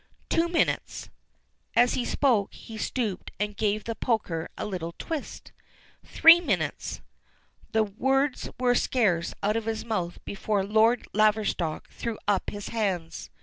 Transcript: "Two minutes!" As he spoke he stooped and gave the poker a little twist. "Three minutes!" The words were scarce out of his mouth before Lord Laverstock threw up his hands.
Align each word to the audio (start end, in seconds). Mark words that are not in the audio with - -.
"Two 0.29 0.47
minutes!" 0.49 1.09
As 1.75 1.93
he 1.93 2.05
spoke 2.05 2.55
he 2.55 2.75
stooped 2.75 3.29
and 3.39 3.55
gave 3.55 3.83
the 3.83 3.93
poker 3.93 4.49
a 4.57 4.65
little 4.65 4.95
twist. 4.97 5.51
"Three 6.03 6.41
minutes!" 6.41 7.01
The 7.71 7.83
words 7.83 8.49
were 8.59 8.73
scarce 8.73 9.35
out 9.43 9.55
of 9.55 9.65
his 9.65 9.85
mouth 9.85 10.17
before 10.25 10.63
Lord 10.63 11.07
Laverstock 11.13 11.91
threw 11.91 12.17
up 12.27 12.49
his 12.49 12.69
hands. 12.69 13.29